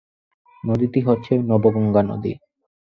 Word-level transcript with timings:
নদীটি 0.63 0.99
হচ্ছে 1.01 1.33
নবগঙ্গা 1.49 2.01
নদী। 2.03 2.31